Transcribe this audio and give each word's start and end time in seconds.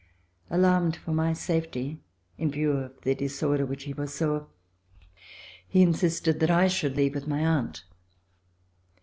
Alarmed 0.49 0.95
for 0.95 1.11
my 1.11 1.31
safety, 1.31 1.99
in 2.35 2.49
view 2.49 2.71
of 2.71 2.99
the 3.01 3.13
disorder 3.13 3.67
which 3.67 3.83
he 3.83 3.93
foresaw, 3.93 4.47
he 5.67 5.83
insisted 5.83 6.39
that 6.39 6.49
I 6.49 6.67
should 6.67 6.97
leave 6.97 7.13
with 7.13 7.27
my 7.27 7.45
aunt. 7.45 7.83